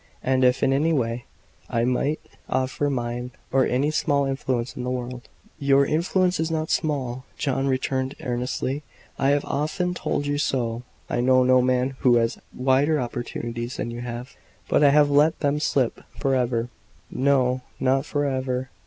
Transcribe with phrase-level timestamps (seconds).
[0.23, 1.25] And if, in any way,
[1.69, 2.19] I might
[2.49, 5.29] offer mine, or any small influence in the world"
[5.69, 8.81] "Your influence is not small," John returned earnestly.
[9.19, 10.81] "I have often told you so.
[11.07, 14.35] I know no man who has wider opportunities than you have."
[14.67, 16.69] "But I have let them slip for ever."
[17.11, 18.71] "No, not for ever.